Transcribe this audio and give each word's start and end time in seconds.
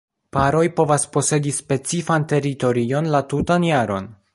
Paroj 0.37 0.63
povas 0.79 1.05
posedi 1.17 1.53
specifan 1.59 2.27
teritorion 2.35 3.15
la 3.17 3.25
tutan 3.35 3.73
jaron. 3.75 4.15